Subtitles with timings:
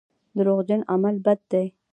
[0.35, 1.65] دروغجن عمل بد دی.